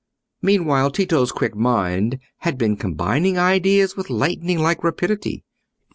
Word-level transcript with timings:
Meanwhile, 0.41 0.89
Tito's 0.93 1.31
quick 1.31 1.55
mind 1.55 2.17
had 2.39 2.57
been 2.57 2.75
combining 2.75 3.37
ideas 3.37 3.95
with 3.95 4.09
lightning 4.09 4.57
like 4.57 4.83
rapidity. 4.83 5.43